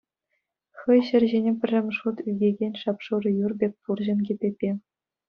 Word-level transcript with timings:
Хӑй 0.79 1.01
ҫӗр 1.09 1.23
ҫине 1.33 1.51
пӗрремӗш 1.65 1.97
хут 2.05 2.17
ӳкекен 2.31 2.71
шап-шурӑ 2.85 3.31
юр 3.45 3.53
пек 3.61 3.73
пурҫӑн 3.91 4.19
кӗпепе. 4.31 4.71